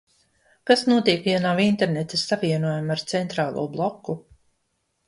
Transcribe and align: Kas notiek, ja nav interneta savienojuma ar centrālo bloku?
Kas 0.69 0.83
notiek, 0.91 1.27
ja 1.31 1.43
nav 1.43 1.61
interneta 1.65 2.21
savienojuma 2.23 2.97
ar 2.99 3.05
centrālo 3.15 3.69
bloku? 3.77 4.19